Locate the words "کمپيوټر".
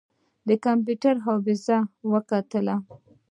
0.65-1.15